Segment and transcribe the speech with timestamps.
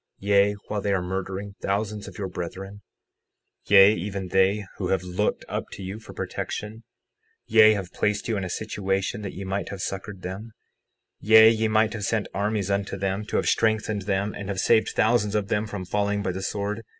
[0.17, 2.81] Yea, while they are murdering thousands of your brethren—
[3.67, 6.83] 60:8 Yea, even they who have looked up to you for protection,
[7.45, 10.53] yea, have placed you in a situation that ye might have succored them,
[11.19, 14.89] yea, ye might have sent armies unto them, to have strengthened them, and have saved
[14.89, 16.81] thousands of them from falling by the sword.